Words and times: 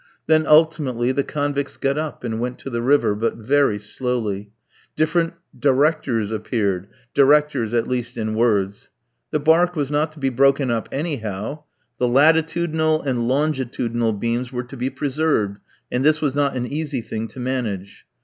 Then 0.25 0.47
ultimately 0.47 1.11
the 1.11 1.23
convicts 1.23 1.77
got 1.77 1.95
up 1.95 2.23
and 2.23 2.39
went 2.39 2.57
to 2.57 2.71
the 2.71 2.81
river, 2.81 3.13
but 3.13 3.35
very 3.35 3.77
slowly. 3.77 4.51
Different 4.95 5.35
"directors" 5.55 6.31
appeared, 6.31 6.87
"directors," 7.13 7.71
at 7.75 7.87
least, 7.87 8.17
in 8.17 8.33
words. 8.33 8.89
The 9.29 9.39
barque 9.39 9.75
was 9.75 9.91
not 9.91 10.11
to 10.13 10.19
be 10.19 10.29
broken 10.29 10.71
up 10.71 10.89
anyhow. 10.91 11.65
The 11.99 12.07
latitudinal 12.07 12.99
and 13.03 13.27
longitudinal 13.27 14.13
beams 14.13 14.51
were 14.51 14.63
to 14.63 14.75
be 14.75 14.89
preserved, 14.89 15.59
and 15.91 16.03
this 16.03 16.19
was 16.19 16.33
not 16.33 16.55
an 16.55 16.65
easy 16.65 17.01
thing 17.03 17.27
to 17.27 17.39
manage. 17.39 18.07